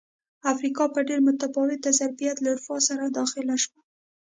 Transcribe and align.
افریقا 0.51 0.85
په 0.95 0.99
ډېر 1.07 1.19
متفاوت 1.27 1.81
ظرفیت 1.99 2.35
له 2.41 2.49
اروپا 2.53 2.77
سره 2.87 3.03
داخله 3.17 3.55
شوه. 3.63 3.79